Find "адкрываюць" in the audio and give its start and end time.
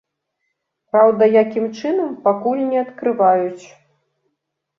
2.85-3.65